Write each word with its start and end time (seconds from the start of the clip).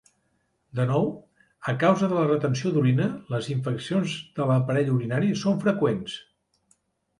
De 0.77 0.85
nou, 0.91 1.03
a 1.71 1.75
causa 1.83 2.09
de 2.13 2.17
la 2.21 2.23
retenció 2.31 2.71
d'orina, 2.79 3.07
les 3.35 3.51
infeccions 3.57 4.17
de 4.41 4.49
l'aparell 4.53 4.93
urinari 4.97 5.33
són 5.45 5.63
freqüents. 5.69 6.19